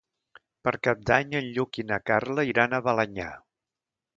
[0.67, 3.29] Per Cap d'Any en Lluc i na Carla iran a Balenyà.